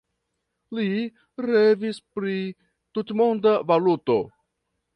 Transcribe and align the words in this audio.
Li 0.77 0.85
revis 1.49 2.01
pri 2.17 2.35
tutmonda 2.99 3.55
valuto. 3.73 4.21